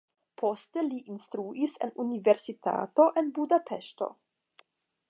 Poste 0.41 0.83
li 0.85 1.01
instruis 1.15 1.75
en 1.89 1.93
universitato 2.05 3.07
en 3.23 3.31
Budapeŝto. 3.39 4.11